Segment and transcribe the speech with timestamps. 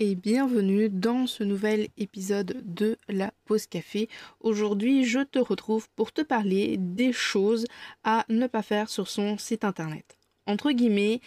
[0.00, 4.08] Et bienvenue dans ce nouvel épisode de la pause café.
[4.40, 7.66] Aujourd'hui, je te retrouve pour te parler des choses
[8.04, 10.16] à ne pas faire sur son site internet.
[10.46, 11.20] Entre guillemets,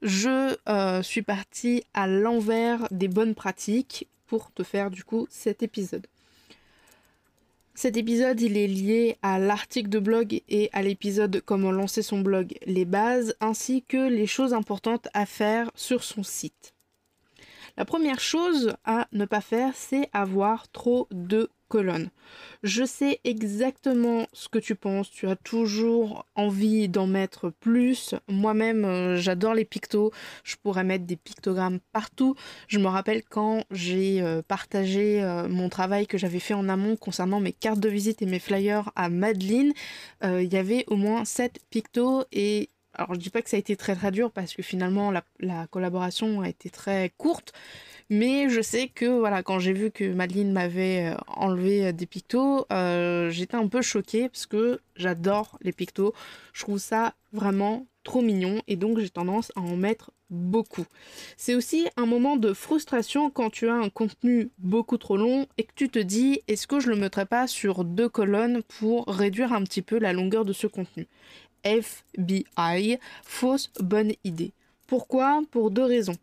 [0.00, 5.62] je euh, suis partie à l'envers des bonnes pratiques pour te faire du coup cet
[5.62, 6.06] épisode.
[7.74, 12.22] Cet épisode, il est lié à l'article de blog et à l'épisode Comment lancer son
[12.22, 16.75] blog, les bases, ainsi que les choses importantes à faire sur son site.
[17.76, 22.10] La première chose à ne pas faire, c'est avoir trop de colonnes.
[22.62, 28.14] Je sais exactement ce que tu penses, tu as toujours envie d'en mettre plus.
[28.28, 30.12] Moi-même, euh, j'adore les pictos,
[30.44, 32.34] je pourrais mettre des pictogrammes partout.
[32.68, 36.96] Je me rappelle quand j'ai euh, partagé euh, mon travail que j'avais fait en amont
[36.96, 39.72] concernant mes cartes de visite et mes flyers à Madeline,
[40.22, 43.60] il y avait au moins 7 pictos et alors je dis pas que ça a
[43.60, 47.52] été très très dur parce que finalement la, collaboration a été très courte,
[48.10, 52.06] mais je sais que voilà quand j'ai vu que Madeline m'avait euh, enlevé euh, des
[52.06, 56.14] pictos, euh, j'étais un peu choquée parce que j'adore les pictos,
[56.52, 60.86] je trouve ça vraiment trop mignon et donc j'ai tendance à en mettre beaucoup.
[61.36, 65.64] C'est aussi un moment de frustration quand tu as un contenu beaucoup trop long et
[65.64, 69.52] que tu te dis est-ce que je le mettrais pas sur deux colonnes pour réduire
[69.52, 71.06] un petit peu la longueur de ce contenu?
[71.66, 74.52] FBI, fausse bonne idée.
[74.86, 75.42] Pourquoi?
[75.50, 76.16] Pour deux raisons.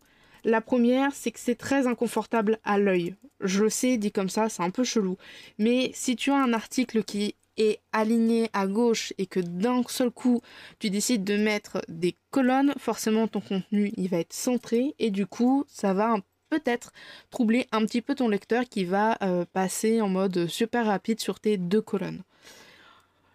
[0.45, 3.15] La première, c'est que c'est très inconfortable à l'œil.
[3.39, 5.17] Je le sais, dit comme ça, c'est un peu chelou.
[5.57, 10.09] Mais si tu as un article qui est aligné à gauche et que d'un seul
[10.09, 10.41] coup
[10.79, 15.27] tu décides de mettre des colonnes, forcément ton contenu il va être centré et du
[15.27, 16.15] coup ça va
[16.49, 16.91] peut-être
[17.29, 21.39] troubler un petit peu ton lecteur qui va euh, passer en mode super rapide sur
[21.39, 22.23] tes deux colonnes.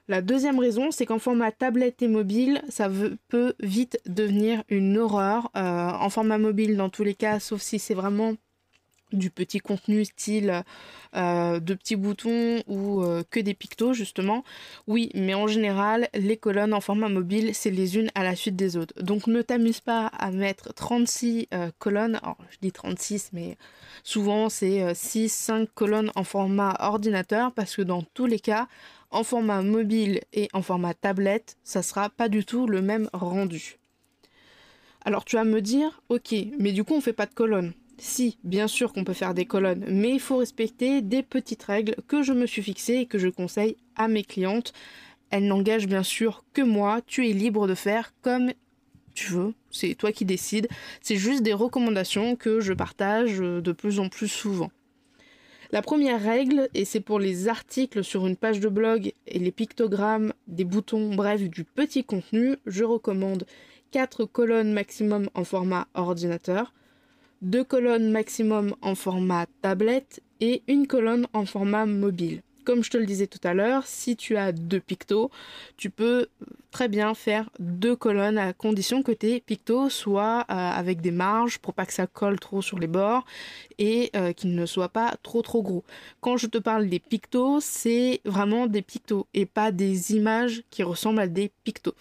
[0.09, 2.89] La deuxième raison, c'est qu'en format tablette et mobile, ça
[3.29, 5.51] peut vite devenir une horreur.
[5.55, 8.35] Euh, en format mobile, dans tous les cas, sauf si c'est vraiment
[9.13, 10.63] du petit contenu style
[11.17, 14.45] euh, de petits boutons ou euh, que des pictos justement.
[14.87, 18.57] Oui, mais en général, les colonnes en format mobile, c'est les unes à la suite
[18.57, 18.95] des autres.
[19.03, 22.19] Donc ne t'amuse pas à mettre 36 euh, colonnes.
[22.23, 23.57] Alors, je dis 36, mais
[24.05, 28.69] souvent c'est 6, 5 colonnes en format ordinateur parce que dans tous les cas,
[29.11, 33.79] en format mobile et en format tablette, ça sera pas du tout le même rendu.
[35.05, 37.73] Alors tu vas me dire, ok, mais du coup on fait pas de colonnes.
[37.99, 41.97] Si, bien sûr qu'on peut faire des colonnes, mais il faut respecter des petites règles
[42.07, 44.73] que je me suis fixées et que je conseille à mes clientes.
[45.31, 48.53] Elles n'engagent bien sûr que moi, tu es libre de faire comme
[49.15, 50.69] tu veux, c'est toi qui décides.
[51.03, 54.71] C'est juste des recommandations que je partage de plus en plus souvent.
[55.71, 59.51] La première règle, et c'est pour les articles sur une page de blog et les
[59.51, 63.45] pictogrammes, des boutons, bref, du petit contenu, je recommande
[63.91, 66.73] 4 colonnes maximum en format ordinateur,
[67.43, 72.41] deux colonnes maximum en format tablette et une colonne en format mobile.
[72.69, 75.31] Comme je te le disais tout à l'heure, si tu as deux pictos,
[75.79, 76.27] tu peux
[76.71, 81.61] très bien faire deux colonnes à condition que tes pictos soient euh, avec des marges
[81.61, 83.25] pour pas que ça colle trop sur les bords
[83.79, 85.83] et euh, qu'ils ne soient pas trop trop gros.
[86.21, 90.83] Quand je te parle des pictos, c'est vraiment des pictos et pas des images qui
[90.83, 91.95] ressemblent à des pictos.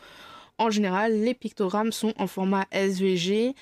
[0.57, 3.55] En général, les pictogrammes sont en format SVG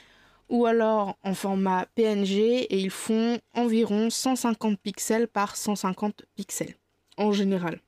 [0.49, 6.75] ou alors en format PNG et ils font environ 150 pixels par 150 pixels
[7.17, 7.79] en général.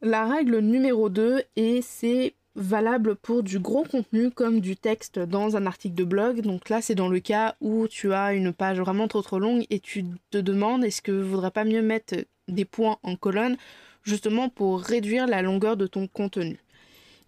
[0.00, 5.56] La règle numéro 2 et c'est valable pour du gros contenu comme du texte dans
[5.56, 6.40] un article de blog.
[6.40, 9.64] Donc là, c'est dans le cas où tu as une page vraiment trop trop longue
[9.70, 12.16] et tu te demandes est-ce que voudrais pas mieux mettre
[12.48, 13.56] des points en colonne
[14.02, 16.58] justement pour réduire la longueur de ton contenu.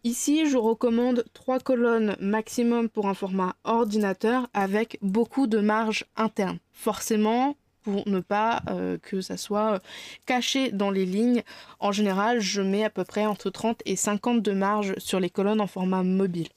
[0.03, 6.59] Ici, je recommande trois colonnes maximum pour un format ordinateur avec beaucoup de marge interne.
[6.73, 9.79] Forcément, pour ne pas euh, que ça soit euh,
[10.27, 11.43] caché dans les lignes.
[11.79, 15.31] En général, je mets à peu près entre 30 et 50 de marge sur les
[15.31, 16.49] colonnes en format mobile.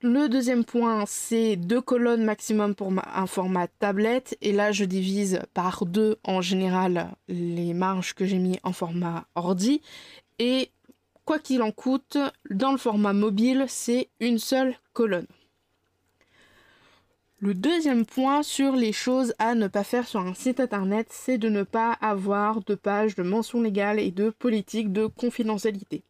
[0.00, 4.36] Le deuxième point, c'est deux colonnes maximum pour un format tablette.
[4.42, 9.24] Et là, je divise par deux en général les marges que j'ai mis en format
[9.34, 9.80] ordi.
[10.38, 10.70] Et
[11.24, 12.18] Quoi qu'il en coûte,
[12.50, 15.26] dans le format mobile, c'est une seule colonne.
[17.44, 21.36] Le deuxième point sur les choses à ne pas faire sur un site internet, c'est
[21.36, 26.04] de ne pas avoir de page de mention légale et de politique de confidentialité.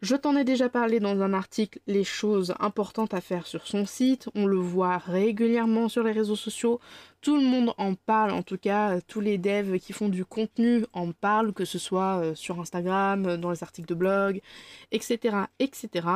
[0.00, 3.84] Je t'en ai déjà parlé dans un article, les choses importantes à faire sur son
[3.84, 4.28] site.
[4.36, 6.78] On le voit régulièrement sur les réseaux sociaux.
[7.20, 10.84] Tout le monde en parle, en tout cas, tous les devs qui font du contenu
[10.92, 14.40] en parlent, que ce soit euh, sur Instagram, dans les articles de blog,
[14.92, 15.36] etc.
[15.58, 16.06] etc.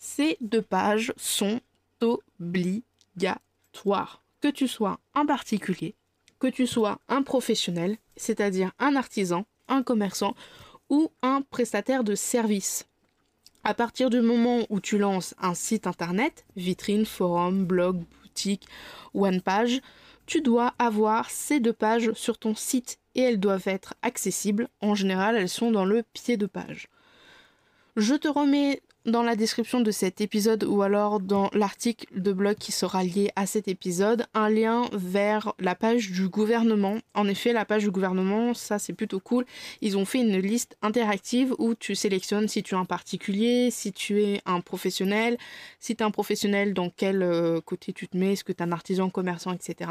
[0.00, 1.60] Ces deux pages sont
[2.00, 3.38] obligatoires
[4.40, 5.94] que tu sois un particulier,
[6.38, 10.34] que tu sois un professionnel, c'est-à-dire un artisan, un commerçant
[10.88, 12.86] ou un prestataire de service.
[13.64, 18.66] À partir du moment où tu lances un site internet, vitrine, forum, blog, boutique
[19.14, 19.80] one page,
[20.26, 24.68] tu dois avoir ces deux pages sur ton site et elles doivent être accessibles.
[24.80, 26.88] En général, elles sont dans le pied de page.
[27.96, 32.56] Je te remets dans la description de cet épisode ou alors dans l'article de blog
[32.56, 36.98] qui sera lié à cet épisode un lien vers la page du gouvernement.
[37.14, 39.46] En effet, la page du gouvernement, ça c'est plutôt cool.
[39.80, 43.92] Ils ont fait une liste interactive où tu sélectionnes si tu es un particulier, si
[43.92, 45.38] tu es un professionnel,
[45.80, 48.62] si tu es un professionnel dans quel euh, côté tu te mets, est-ce que tu
[48.62, 49.90] es un artisan, commerçant, etc.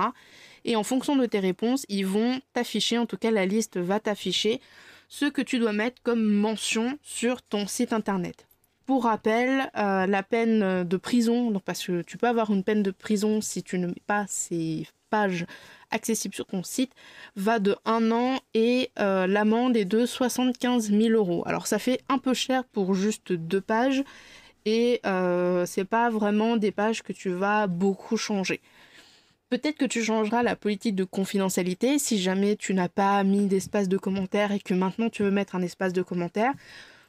[0.65, 4.00] Et en fonction de tes réponses, ils vont t'afficher, en tout cas la liste va
[4.00, 4.62] t'afficher
[5.07, 8.48] ce que tu dois mettre comme mention sur ton site internet.
[8.87, 12.83] Pour rappel, euh, la peine de prison, donc parce que tu peux avoir une peine
[12.83, 15.45] de prison si tu ne mets pas ces pages
[15.91, 16.93] accessibles sur ton site,
[17.35, 21.43] va de 1 an et euh, l'amende est de 75 000 euros.
[21.45, 24.05] Alors ça fait un peu cher pour juste deux pages
[24.63, 28.61] et euh, c'est pas vraiment des pages que tu vas beaucoup changer.
[29.49, 33.89] Peut-être que tu changeras la politique de confidentialité si jamais tu n'as pas mis d'espace
[33.89, 36.53] de commentaires et que maintenant tu veux mettre un espace de commentaires.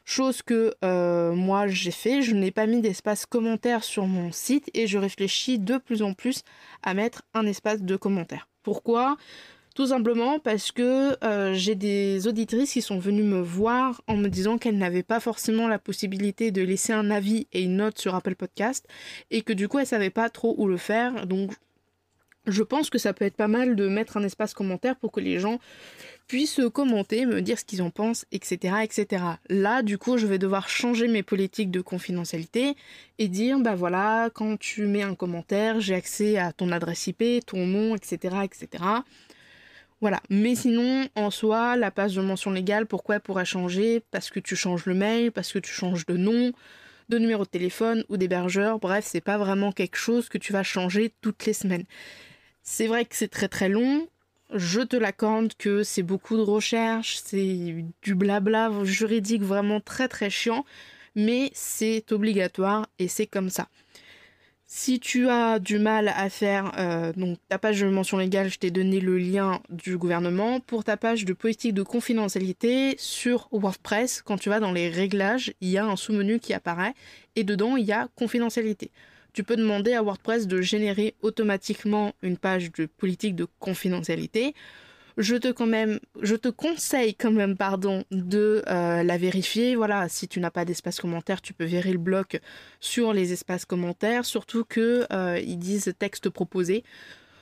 [0.09, 4.67] Chose que euh, moi j'ai fait, je n'ai pas mis d'espace commentaire sur mon site
[4.73, 6.41] et je réfléchis de plus en plus
[6.81, 8.47] à mettre un espace de commentaire.
[8.63, 9.17] Pourquoi?
[9.75, 14.29] Tout simplement parce que euh, j'ai des auditrices qui sont venues me voir en me
[14.29, 18.15] disant qu'elles n'avaient pas forcément la possibilité de laisser un avis et une note sur
[18.15, 18.87] Apple Podcast
[19.29, 21.27] et que du coup elles savaient pas trop où le faire.
[21.27, 21.51] Donc
[22.47, 25.19] je pense que ça peut être pas mal de mettre un espace commentaire pour que
[25.19, 25.59] les gens
[26.29, 29.23] puissent commenter, me dire ce qu'ils en pensent, etc., etc.
[29.49, 32.75] Là, du coup, je vais devoir changer mes politiques de confidentialité
[33.17, 37.43] et dire, bah voilà, quand tu mets un commentaire, j'ai accès à ton adresse IP,
[37.45, 38.83] ton nom, etc., etc.
[40.01, 40.21] Voilà.
[40.29, 44.01] Mais sinon, en soi, la page de mention légale, pourquoi elle pourrait changer?
[44.11, 46.53] Parce que tu changes le mail, parce que tu changes de nom,
[47.09, 48.77] de numéro de téléphone ou d'hébergeur.
[48.77, 51.85] Bref, c'est pas vraiment quelque chose que tu vas changer toutes les semaines.
[52.61, 54.07] C'est vrai que c'est très très long.
[54.53, 60.31] Je te l'accorde que c'est beaucoup de recherches, c'est du blabla juridique vraiment très très
[60.31, 60.65] chiant,
[61.15, 63.67] mais c'est obligatoire et c'est comme ça.
[64.65, 68.57] Si tu as du mal à faire euh, donc ta page de mention légale, je
[68.57, 70.59] t'ai donné le lien du gouvernement.
[70.59, 75.53] Pour ta page de politique de confidentialité sur WordPress, quand tu vas dans les réglages,
[75.61, 76.93] il y a un sous-menu qui apparaît
[77.35, 78.91] et dedans il y a confidentialité
[79.39, 84.53] tu peux demander à WordPress de générer automatiquement une page de politique de confidentialité.
[85.17, 89.77] Je te, conseille quand même pardon, de euh, la vérifier.
[89.77, 92.41] Voilà, si tu n'as pas d'espace commentaire, tu peux virer le bloc
[92.81, 96.83] sur les espaces commentaires, surtout que euh, disent texte proposé.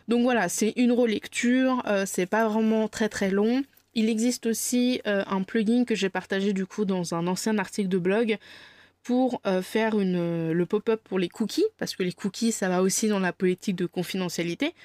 [0.07, 3.63] Donc voilà, c'est une relecture, euh, c'est pas vraiment très très long.
[3.95, 7.97] Il existe aussi un plugin que j'ai partagé du coup dans un ancien article de
[7.97, 8.37] blog
[9.07, 12.81] pour euh, faire une, le pop-up pour les cookies, parce que les cookies, ça va
[12.81, 14.75] aussi dans la politique de confidentialité.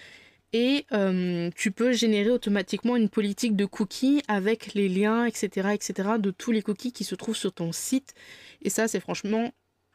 [0.53, 6.11] Et euh, tu peux générer automatiquement une politique de cookies avec les liens, etc., etc.,
[6.21, 8.15] de tous les cookies qui se trouvent sur ton site.
[8.63, 9.51] Et ça, c'est franchement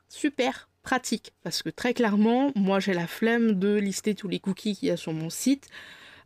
[0.10, 4.76] super pratique, parce que très clairement, moi, j'ai la flemme de lister tous les cookies
[4.76, 5.70] qu'il y a sur mon site.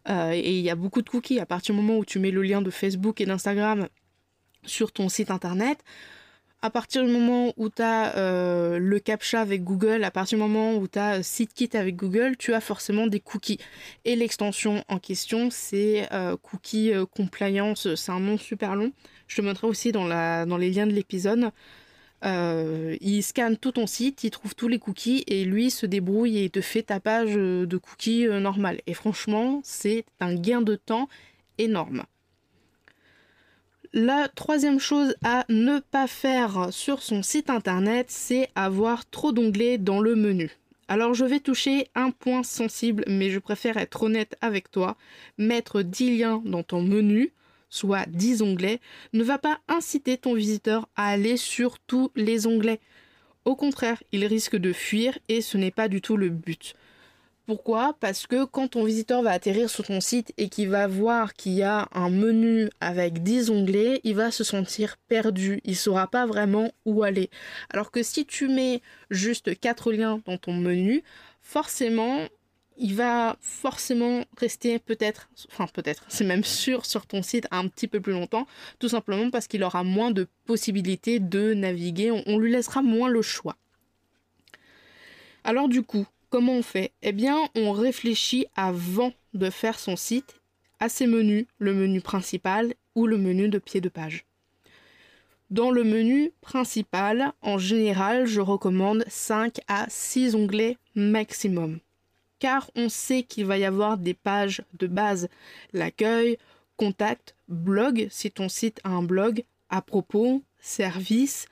[0.09, 1.39] Euh, et il y a beaucoup de cookies.
[1.39, 3.89] À partir du moment où tu mets le lien de Facebook et d'Instagram
[4.65, 5.83] sur ton site internet,
[6.61, 10.43] à partir du moment où tu as euh, le CAPTCHA avec Google, à partir du
[10.43, 13.57] moment où tu as euh, SiteKit avec Google, tu as forcément des cookies.
[14.05, 18.91] Et l'extension en question, c'est euh, Cookie Compliance, c'est un nom super long.
[19.27, 20.05] Je te montrerai aussi dans
[20.57, 21.51] les liens de l'épisode.
[22.23, 26.49] il scanne tout ton site, il trouve tous les cookies et lui se débrouille et
[26.49, 28.81] te fait ta page de cookies normale.
[28.87, 31.07] Et franchement, c'est un gain de temps
[31.57, 32.03] énorme.
[33.93, 39.77] La troisième chose à ne pas faire sur son site internet, c'est avoir trop d'onglets
[39.77, 40.49] dans le menu.
[40.87, 44.95] Alors je vais toucher un point sensible, mais je préfère être honnête avec toi.
[45.37, 47.33] Mettre 10 liens dans ton menu,
[47.69, 48.79] soit 10 onglets,
[49.11, 52.79] ne va pas inciter ton visiteur à aller sur tous les onglets.
[53.43, 56.75] Au contraire, il risque de fuir et ce n'est pas du tout le but.
[57.47, 57.95] Pourquoi?
[57.99, 61.53] Parce que quand ton visiteur va atterrir sur ton site et qu'il va voir qu'il
[61.53, 66.25] y a un menu avec 10 onglets, il va se sentir perdu, il saura pas
[66.25, 67.29] vraiment où aller.
[67.71, 71.03] Alors que si tu mets juste 4 liens dans ton menu,
[71.41, 72.27] forcément,
[72.77, 77.87] il va forcément rester peut-être, enfin peut-être, c'est même sûr sur ton site un petit
[77.87, 78.47] peu plus longtemps,
[78.79, 83.21] tout simplement parce qu'il aura moins de possibilités de naviguer, on, lui laissera moins le
[83.21, 83.55] choix.
[85.43, 86.91] Alors du coup, comment on fait?
[87.03, 90.41] Eh bien, on réfléchit avant de faire son site
[90.79, 94.25] à ses menus, le menu principal ou le menu de pied de page.
[95.51, 101.79] Dans le menu principal, en général, je recommande 5 à 6 onglets maximum
[102.41, 105.29] car on sait qu'il va y avoir des pages de base,
[105.73, 106.37] l'accueil,
[106.75, 111.45] contact, blog, si ton site a un blog, à propos, service,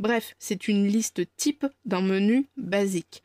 [0.00, 3.22] bref, c'est une liste type d'un menu basique.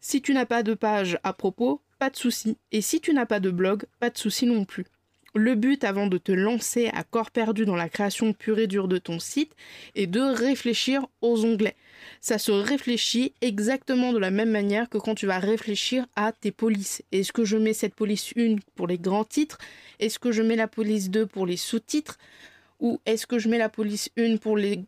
[0.00, 3.26] Si tu n'as pas de page à propos, pas de souci, et si tu n'as
[3.26, 4.86] pas de blog, pas de souci non plus.
[5.34, 8.88] Le but avant de te lancer à corps perdu dans la création pure et dure
[8.88, 9.52] de ton site
[9.94, 11.76] est de réfléchir aux onglets.
[12.20, 16.50] Ça se réfléchit exactement de la même manière que quand tu vas réfléchir à tes
[16.50, 17.02] polices.
[17.12, 19.58] Est-ce que je mets cette police 1 pour les grands titres?
[20.00, 22.18] Est-ce que je mets la police 2 pour les sous-titres?
[22.80, 24.80] Ou est-ce que je mets la police 1 pour les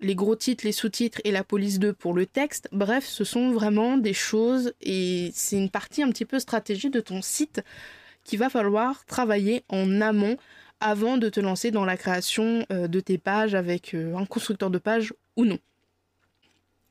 [0.00, 3.50] les gros titres, les sous-titres et la police 2 pour le texte Bref, ce sont
[3.50, 7.62] vraiment des choses et c'est une partie un petit peu stratégie de ton site
[8.24, 10.36] qu'il va falloir travailler en amont
[10.80, 14.70] avant de te lancer dans la création euh, de tes pages avec euh, un constructeur
[14.70, 15.58] de pages ou non.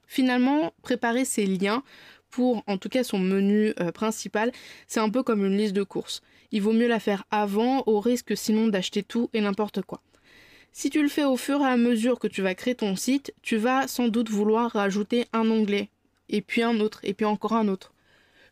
[0.08, 1.84] Finalement, préparer ces liens
[2.30, 4.51] pour en tout cas son menu euh, principal,
[4.88, 6.22] c'est un peu comme une liste de courses.
[6.51, 10.01] Il vaut mieux la faire avant au risque sinon d'acheter tout et n'importe quoi.
[10.72, 13.34] Si tu le fais au fur et à mesure que tu vas créer ton site,
[13.42, 15.90] tu vas sans doute vouloir rajouter un onglet,
[16.30, 17.94] et puis un autre, et puis encore un autre.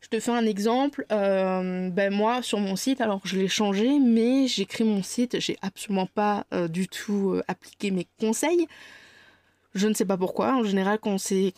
[0.01, 1.05] Je te fais un exemple.
[1.11, 5.57] Euh, ben moi, sur mon site, alors je l'ai changé, mais j'écris mon site, j'ai
[5.61, 8.67] absolument pas euh, du tout euh, appliqué mes conseils.
[9.73, 10.55] Je ne sais pas pourquoi.
[10.55, 11.53] En général, quand c'est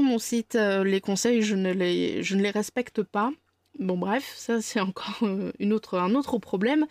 [0.00, 3.32] mon site, les conseils, je ne les respecte pas.
[3.78, 6.86] Bon bref, ça c'est encore un autre problème.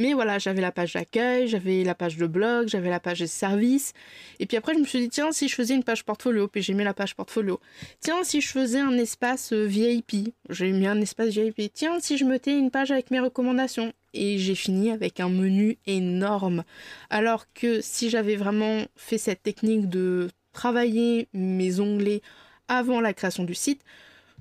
[0.00, 3.26] Mais voilà, j'avais la page d'accueil, j'avais la page de blog, j'avais la page de
[3.26, 3.92] service.
[4.38, 6.62] Et puis après, je me suis dit, tiens, si je faisais une page portfolio, puis
[6.62, 7.60] j'ai mis la page portfolio.
[8.00, 11.70] Tiens, si je faisais un espace euh, VIP, j'ai mis un espace VIP.
[11.74, 13.92] Tiens, si je mettais une page avec mes recommandations.
[14.14, 16.64] Et j'ai fini avec un menu énorme.
[17.10, 22.22] Alors que si j'avais vraiment fait cette technique de travailler mes onglets
[22.68, 23.82] avant la création du site,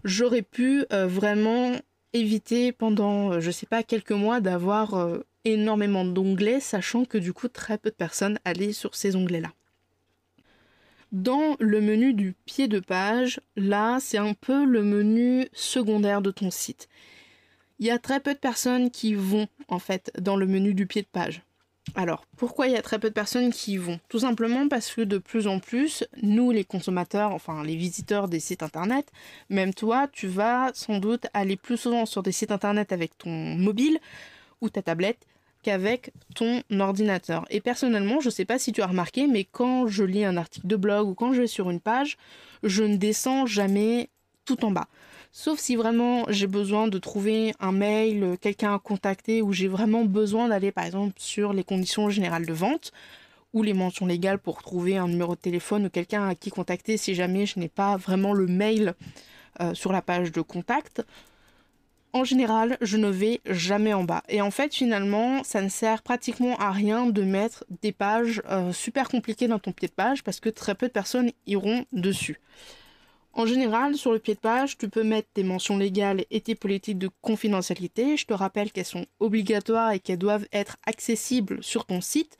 [0.06, 1.74] j'aurais pu euh, vraiment
[2.14, 4.96] éviter pendant, euh, je sais pas, quelques mois d'avoir
[5.46, 9.52] énormément d'onglets, sachant que du coup très peu de personnes allaient sur ces onglets-là.
[11.12, 16.32] Dans le menu du pied de page, là c'est un peu le menu secondaire de
[16.32, 16.88] ton site.
[17.80, 20.86] Il y a très peu de personnes qui vont en fait dans le menu du
[20.86, 21.42] pied de page.
[21.96, 24.00] Alors, pourquoi il y a très peu de personnes qui y vont?
[24.10, 28.40] Tout simplement parce que de plus en plus, nous les consommateurs, enfin les visiteurs des
[28.40, 29.12] sites internet,
[29.50, 33.30] même toi, tu vas sans doute aller plus souvent sur des sites internet avec ton
[33.30, 34.00] mobile
[34.62, 35.26] ou ta tablette
[35.64, 37.46] qu'avec ton ordinateur.
[37.50, 40.38] Et personnellement, je ne sais pas si tu as remarqué, mais quand je lis un
[40.38, 42.18] article de blog ou quand je vais sur une page,
[42.64, 44.10] je ne descends jamais
[44.46, 44.88] tout en bas.
[45.32, 50.06] Sauf si vraiment j'ai besoin de trouver un mail, quelqu'un à contacter, ou j'ai vraiment
[50.06, 52.92] besoin d'aller par exemple sur les conditions générales de vente
[53.54, 56.98] ou les mentions légales pour trouver un numéro de téléphone ou quelqu'un à qui contacter
[56.98, 58.94] si jamais je n'ai pas vraiment le mail
[59.62, 61.04] euh, sur la page de contact
[62.14, 64.24] en général, je ne vais jamais en bas.
[64.30, 68.72] Et en fait, finalement, ça ne sert pratiquement à rien de mettre des pages euh,
[68.74, 72.40] super compliquées dans ton pied de page parce que très peu de personnes iront dessus.
[73.34, 76.56] En général, sur le pied de page, tu peux mettre tes mentions légales et tes
[76.56, 78.18] politiques de confidentialité.
[78.18, 82.38] Je te rappelle qu'elles sont obligatoires et qu'elles doivent être accessibles sur ton site.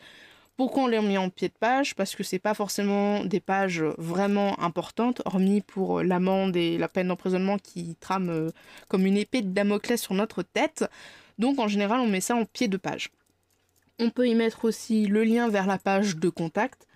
[0.60, 1.96] Pourquoi on les mis en pied de page?
[1.96, 7.08] Parce que c'est pas forcément des pages vraiment importantes, hormis pour l'amende et la peine
[7.08, 8.50] d'emprisonnement qui trament euh,
[8.90, 10.84] comme une épée de Damoclès sur notre tête.
[11.38, 13.10] Donc en général, on met ça en pied de page.
[14.00, 16.88] On peut y mettre aussi le lien vers la page de contact.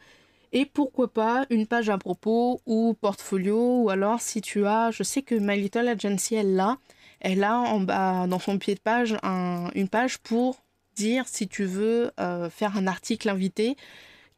[0.51, 5.03] Et pourquoi pas une page à propos ou portfolio, ou alors si tu as, je
[5.03, 6.79] sais que My Little Agency, elle l'a,
[7.22, 10.62] elle a en bas dans son pied de page une page pour
[10.95, 13.75] dire si tu veux euh, faire un article invité,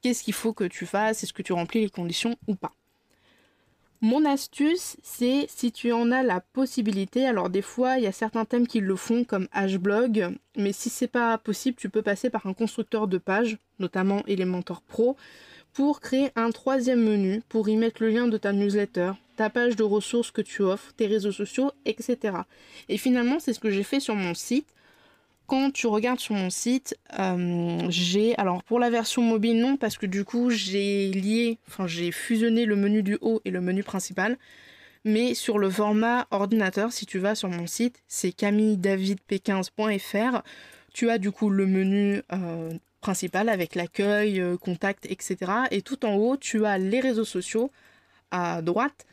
[0.01, 2.71] qu'est-ce qu'il faut que tu fasses, est-ce que tu remplis les conditions ou pas.
[4.01, 8.11] Mon astuce, c'est si tu en as la possibilité, alors des fois il y a
[8.11, 12.29] certains thèmes qui le font comme Hblog, mais si c'est pas possible, tu peux passer
[12.29, 15.15] par un constructeur de page, notamment Elementor Pro,
[15.73, 19.75] pour créer un troisième menu, pour y mettre le lien de ta newsletter, ta page
[19.75, 22.37] de ressources que tu offres, tes réseaux sociaux, etc.
[22.89, 24.67] Et finalement, c'est ce que j'ai fait sur mon site.
[25.47, 29.95] Quand tu regardes sur mon site, euh, j'ai alors pour la version mobile non parce
[29.97, 33.83] que du coup j'ai lié, enfin j'ai fusionné le menu du haut et le menu
[33.83, 34.39] principal.
[35.03, 40.41] Mais sur le format ordinateur, si tu vas sur mon site, c'est camilledavidp15.fr.
[40.93, 42.71] Tu as du coup le menu euh,
[43.01, 45.37] principal avec l'accueil, euh, contact, etc.
[45.69, 47.69] Et tout en haut, tu as les réseaux sociaux
[48.31, 49.05] à droite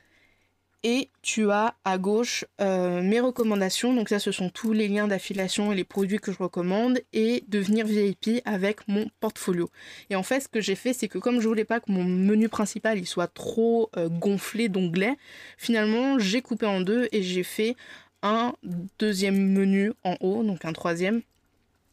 [0.85, 3.95] et tu as à gauche euh, mes recommandations.
[3.95, 7.45] Donc ça, ce sont tous les liens d'affiliation et les produits que je recommande et
[7.49, 9.71] devenir VIP avec mon portfolio.
[10.11, 12.05] Et en fait, ce que j'ai fait, c'est que comme je voulais pas que mon
[12.05, 15.17] menu principal soit trop euh, gonflé d'onglets,
[15.57, 17.77] finalement, j'ai coupé en deux et j'ai fait
[18.23, 18.55] un
[18.99, 21.23] deuxième menu en haut, donc un troisième,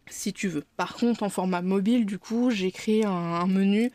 [0.08, 0.64] si tu veux.
[0.78, 3.92] Par contre, en format mobile, du coup, j'ai créé un menu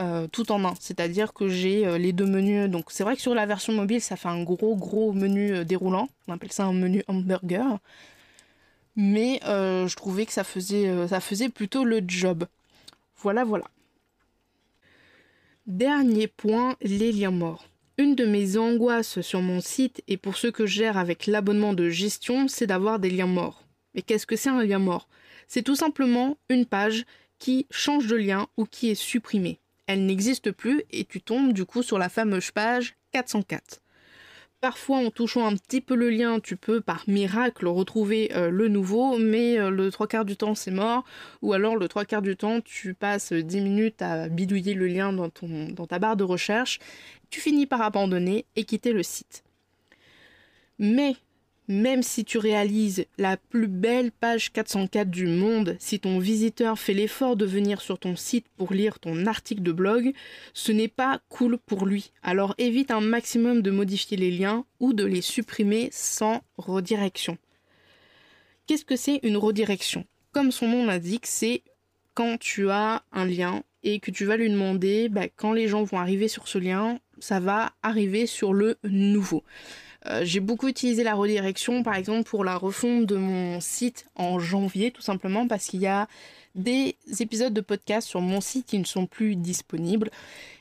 [0.00, 0.74] euh, tout en un.
[0.80, 2.70] C'est-à-dire que j'ai euh, les deux menus.
[2.70, 5.64] Donc c'est vrai que sur la version mobile, ça fait un gros gros menu euh,
[5.64, 6.08] déroulant.
[6.26, 7.78] On appelle ça un menu hamburger.
[8.96, 12.46] Mais je trouvais que ça faisait, ça faisait plutôt le job.
[13.16, 13.64] Voilà, voilà.
[15.66, 17.66] Dernier point, les liens morts.
[17.98, 21.72] Une de mes angoisses sur mon site et pour ceux que je gère avec l'abonnement
[21.72, 23.64] de gestion, c'est d'avoir des liens morts.
[23.94, 25.08] Mais qu'est-ce que c'est un lien mort?
[25.46, 27.06] C'est tout simplement une page
[27.38, 29.59] qui change de lien ou qui est supprimée
[29.90, 33.82] elle n'existe plus et tu tombes du coup sur la fameuse page 404.
[34.60, 38.68] Parfois, en touchant un petit peu le lien, tu peux par miracle retrouver euh, le
[38.68, 41.02] nouveau, mais euh, le trois quarts du temps c'est mort,
[41.42, 45.12] ou alors le trois quarts du temps tu passes 10 minutes à bidouiller le lien
[45.12, 46.78] dans, ta barre de recherche,
[47.30, 49.42] tu finis par abandonner et quitter le site.
[50.78, 51.16] Mais
[51.70, 56.94] même si tu réalises la plus belle page 404 du monde, si ton visiteur fait
[56.94, 60.12] l'effort de venir sur ton site pour lire ton article de blog,
[60.52, 62.10] ce n'est pas cool pour lui.
[62.24, 67.38] Alors évite un maximum de modifier les liens ou de les supprimer sans redirection.
[68.66, 70.04] Qu'est-ce que c'est une redirection?
[70.32, 71.62] Comme son nom l'indique, c'est
[72.14, 75.84] quand tu as un lien et que tu vas lui demander, bah, quand les gens
[75.84, 79.44] vont arriver sur ce lien, ça va arriver sur le nouveau.
[80.06, 84.38] Euh, j'ai beaucoup utilisé la redirection, par exemple, pour la refonte de mon site en
[84.38, 86.08] janvier, tout simplement parce qu'il y a
[86.54, 90.10] des épisodes de podcast sur mon site qui ne sont plus disponibles.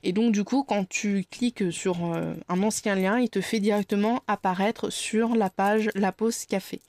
[0.04, 3.60] Et donc, du coup, quand tu cliques sur euh, un ancien lien, il te fait
[3.60, 6.82] directement apparaître sur la page La Pause Café.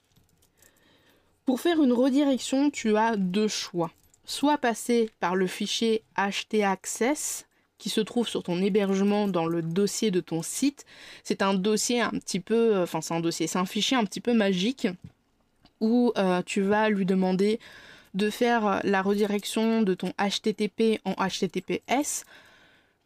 [1.47, 3.91] Pour faire une redirection, tu as deux choix.
[4.25, 7.47] Soit passer par le fichier htaccess
[7.81, 10.85] qui se trouve sur ton hébergement dans le dossier de ton site.
[11.25, 14.05] C'est un dossier un petit peu, euh, enfin c'est un dossier, c'est un fichier un
[14.05, 14.87] petit peu magique
[15.81, 17.59] où euh, tu vas lui demander
[18.13, 22.25] de faire la redirection de ton HTTP en HTTPS.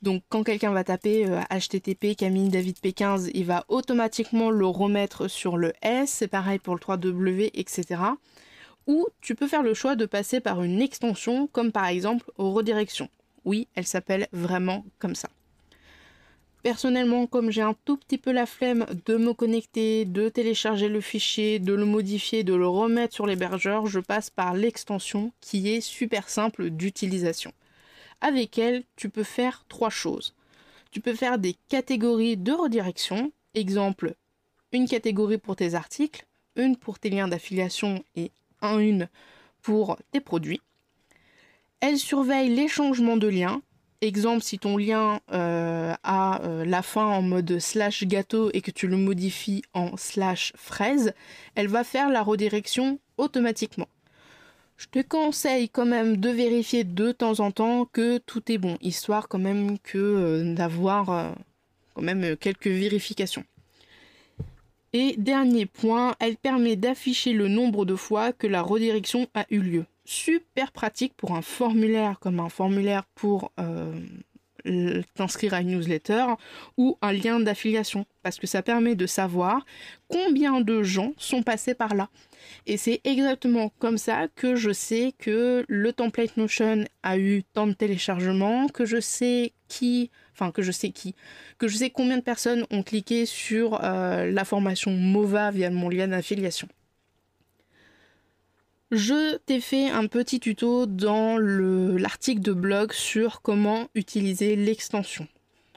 [0.03, 5.29] Donc quand quelqu'un va taper HTTP euh, Camille David P15, il va automatiquement le remettre
[5.29, 6.11] sur le S.
[6.11, 8.01] C'est pareil pour le 3W, etc.
[8.89, 13.09] Ou tu peux faire le choix de passer par une extension comme par exemple redirection.
[13.45, 15.29] Oui, elle s'appelle vraiment comme ça.
[16.63, 21.03] Personnellement, comme j'ai un tout petit peu la flemme de me connecter, de télécharger le
[21.03, 25.83] fichier, de le modifier, de le remettre sur l'hébergeur, je passe par l'extension qui est
[25.83, 27.53] super simple d'utilisation.
[28.23, 30.35] Avec elle, tu peux faire trois choses.
[30.91, 34.15] Tu peux faire des catégories de redirection, exemple
[34.75, 36.27] une catégorie pour tes articles,
[36.57, 39.09] une pour tes liens d'affiliation et une
[39.63, 40.61] pour tes produits.
[41.81, 43.63] Elle surveille les changements de lien.
[44.01, 48.71] Exemple, si ton lien euh, a euh, la fin en mode slash gâteau et que
[48.71, 51.15] tu le modifies en slash fraise,
[51.55, 53.89] elle va faire la redirection automatiquement.
[54.77, 58.77] Je te conseille quand même de vérifier de temps en temps que tout est bon,
[58.83, 61.35] histoire quand même que euh, d'avoir
[61.95, 63.45] quand même quelques vérifications.
[64.93, 69.61] Et dernier point, elle permet d'afficher le nombre de fois que la redirection a eu
[69.61, 73.93] lieu super pratique pour un formulaire comme un formulaire pour euh,
[75.15, 76.25] t'inscrire à une newsletter
[76.77, 79.65] ou un lien d'affiliation parce que ça permet de savoir
[80.09, 82.09] combien de gens sont passés par là.
[82.67, 87.67] Et c'est exactement comme ça que je sais que le template Notion a eu tant
[87.67, 91.15] de téléchargements, que je sais qui, enfin que je sais qui,
[91.59, 95.89] que je sais combien de personnes ont cliqué sur euh, la formation MOVA via mon
[95.89, 96.69] lien d'affiliation.
[98.95, 105.27] Je t'ai fait un petit tuto dans l'article de blog sur comment utiliser l'extension.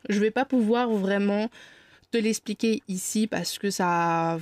[0.07, 1.49] Je vais pas pouvoir vraiment
[2.11, 4.37] te l'expliquer ici parce que ça,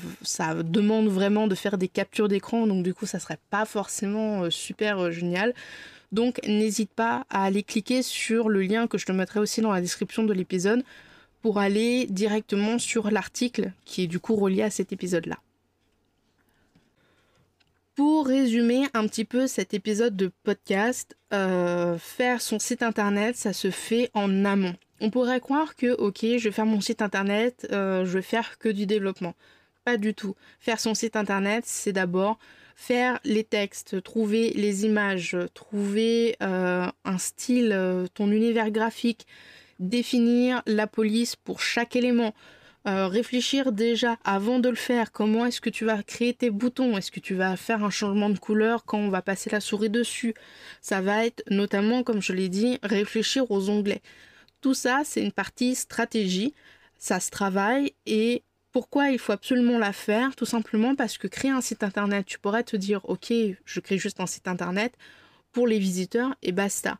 [0.65, 4.49] demande vraiment de faire des captures d'écran, donc du coup ça serait pas forcément euh,
[4.49, 5.53] super euh, génial.
[6.11, 9.71] Donc n'hésite pas à aller cliquer sur le lien que je te mettrai aussi dans
[9.71, 10.83] la description de l'épisode
[11.41, 15.37] pour aller directement sur l'article qui est du coup relié à cet épisode-là.
[17.95, 23.53] Pour résumer un petit peu cet épisode de podcast, euh, faire son site internet, ça
[23.53, 24.75] se fait en amont.
[24.99, 28.57] On pourrait croire que, ok, je vais faire mon site internet, euh, je vais faire
[28.57, 29.33] que du développement.
[29.85, 30.35] Pas du tout.
[30.59, 32.37] Faire son site internet, c'est d'abord
[32.75, 37.73] faire les textes, trouver les images, trouver euh, un style,
[38.13, 39.25] ton univers graphique,
[39.79, 42.33] définir la police pour chaque élément.
[42.87, 45.11] Euh, réfléchir déjà avant de le faire.
[45.11, 46.95] Comment est-ce que tu vas créer tes boutons?
[46.97, 49.89] Est-ce que tu vas faire un changement de couleur quand on va passer la souris
[49.89, 50.35] dessus?
[50.81, 54.03] Ça va être notamment, comme je l'ai dit, réfléchir aux onglets.
[54.61, 56.53] Tout ça, c'est une partie stratégie.
[56.99, 60.35] Ça se travaille et pourquoi il faut absolument la faire?
[60.35, 63.33] Tout simplement parce que créer un site internet, tu pourrais te dire, ok,
[63.65, 64.93] je crée juste un site internet
[65.53, 66.99] pour les visiteurs et basta.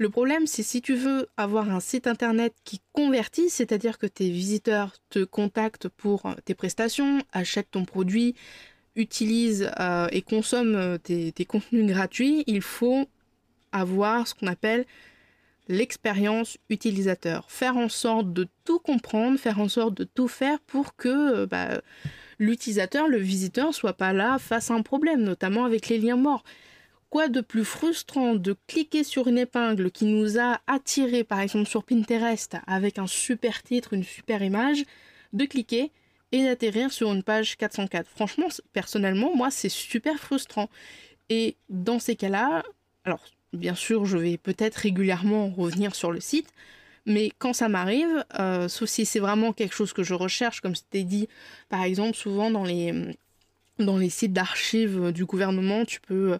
[0.00, 4.30] Le problème, c'est si tu veux avoir un site internet qui convertit, c'est-à-dire que tes
[4.30, 8.36] visiteurs te contactent pour euh, tes prestations, achètent ton produit,
[8.94, 13.08] utilisent euh, et consomment euh, tes, contenus gratuits, il faut
[13.72, 14.86] avoir ce qu'on appelle
[15.66, 17.50] l'expérience utilisateur.
[17.50, 21.82] Faire en sorte de tout comprendre, faire en sorte de tout faire pour que bah,
[22.38, 26.44] l'utilisateur, le visiteur, soit pas là face à un problème, notamment avec les liens morts.
[27.10, 31.68] Quoi de plus frustrant de cliquer sur une épingle qui nous a attiré par exemple
[31.68, 34.84] sur Pinterest avec un super titre, une super image,
[35.32, 35.90] de cliquer
[36.32, 38.08] et d'atterrir sur une page 404.
[38.08, 40.68] Franchement, personnellement, moi, c'est super frustrant.
[41.30, 42.62] Et dans ces cas-là,
[43.04, 43.20] alors
[43.52, 46.48] bien sûr, je vais peut-être régulièrement revenir sur le site,
[47.06, 50.74] mais quand ça m'arrive, euh, sauf si c'est vraiment quelque chose que je recherche, comme
[50.74, 51.28] c'était dit,
[51.70, 52.92] par exemple, souvent dans les,
[53.78, 56.38] dans les sites d'archives du gouvernement, tu peux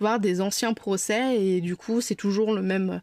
[0.00, 3.00] voir des anciens procès et du coup c'est toujours le même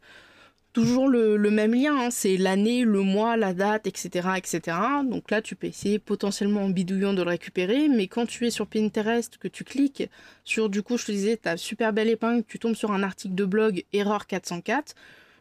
[0.73, 2.09] toujours le, même lien, hein.
[2.11, 4.77] c'est l'année, le mois, la date, etc., etc.
[5.05, 8.49] Donc là, tu peux essayer potentiellement en bidouillant de le récupérer, mais quand tu es
[8.49, 10.09] sur Pinterest, que tu cliques
[10.43, 13.35] sur, du coup, je te disais, ta super belle épingle, tu tombes sur un article
[13.35, 14.95] de blog, erreur 404,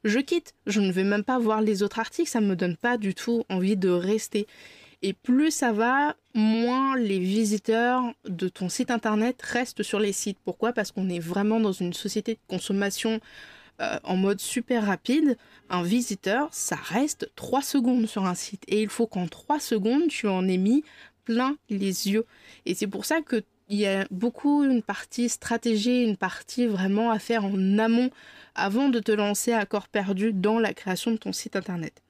[0.04, 2.98] je quitte, je ne vais même pas voir les autres articles, ça me donne pas
[2.98, 4.46] du tout envie de rester.
[5.02, 10.38] Et plus ça va, moins les visiteurs de ton site internet restent sur les sites.
[10.44, 10.72] Pourquoi?
[10.72, 13.20] Parce qu'on est vraiment dans une société de consommation
[13.80, 15.36] euh, en mode super rapide.
[15.70, 18.62] Un visiteur, ça reste 3 secondes sur un site.
[18.68, 20.84] Et il faut qu'en 3 secondes, tu en aies mis
[21.24, 22.24] plein les yeux.
[22.64, 27.18] Et c'est pour ça qu'il y a beaucoup une partie stratégie, une partie vraiment à
[27.18, 28.10] faire en amont
[28.54, 32.02] avant de te lancer à corps perdu dans la création de ton site internet.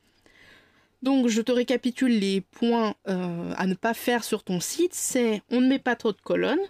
[1.03, 4.95] Donc je te récapitule les points euh, à ne pas faire sur ton site.
[4.95, 6.61] C'est on ne met pas trop de colonnes,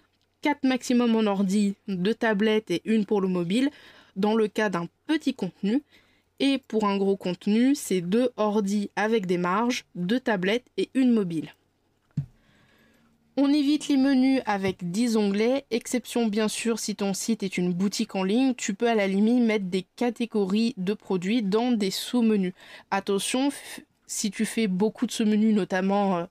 [0.40, 3.70] 4 maximum en ordi, 2 tablettes et une pour le mobile,
[4.16, 5.82] dans le cas d'un petit contenu.
[6.40, 11.12] Et pour un gros contenu, c'est 2 ordi avec des marges, 2 tablettes et une
[11.12, 11.54] mobile.
[13.36, 17.72] On évite les menus avec 10 onglets, exception bien sûr si ton site est une
[17.72, 21.90] boutique en ligne, tu peux à la limite mettre des catégories de produits dans des
[21.90, 22.52] sous-menus.
[22.90, 23.50] Attention,
[24.12, 26.26] si tu fais beaucoup de ce menu, notamment, je euh,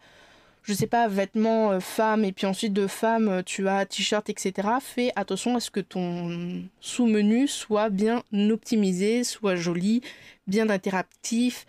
[0.63, 4.29] je sais pas, vêtements euh, femmes, et puis ensuite de femmes, euh, tu as t-shirt,
[4.29, 10.01] etc., fais attention à ce que ton sous-menu soit bien optimisé, soit joli,
[10.47, 11.65] bien interactif,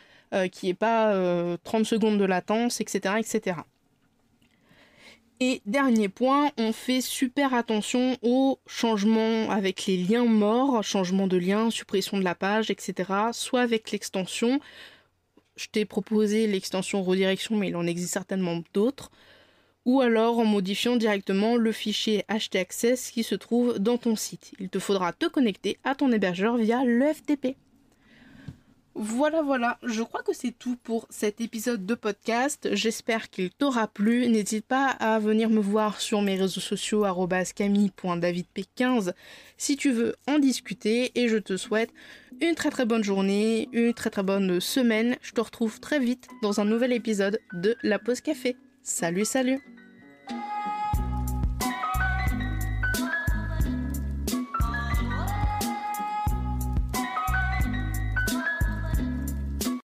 [0.50, 1.14] qui ait pas
[1.62, 3.56] 30 secondes de latence, etc., etc.
[5.40, 11.36] Et dernier point, on fait super attention aux changements avec les liens morts, changement de
[11.36, 13.10] lien, suppression de la page, etc.
[13.32, 14.58] Soit avec l'extension,
[15.56, 19.10] je t'ai proposé l'extension redirection, mais il en existe certainement d'autres.
[19.84, 24.52] Ou alors en modifiant directement le fichier htaccess qui se trouve dans ton site.
[24.60, 27.56] Il te faudra te connecter à ton hébergeur via le FTP.
[28.94, 32.68] Voilà, voilà, je crois que c'est tout pour cet épisode de podcast.
[32.72, 34.28] J'espère qu'il t'aura plu.
[34.28, 37.04] N'hésite pas à venir me voir sur mes réseaux sociaux
[37.56, 39.14] camille.davidp15
[39.56, 41.90] si tu veux en discuter et je te souhaite
[42.40, 45.16] une très très bonne journée, une très très bonne semaine.
[45.22, 48.56] Je te retrouve très vite dans un nouvel épisode de La Pause Café.
[48.82, 49.81] Salut, salut